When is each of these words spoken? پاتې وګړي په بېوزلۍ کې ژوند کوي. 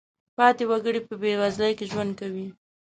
پاتې 0.37 0.63
وګړي 0.69 1.01
په 1.07 1.13
بېوزلۍ 1.21 1.73
کې 1.77 1.85
ژوند 1.91 2.11
کوي. 2.19 2.47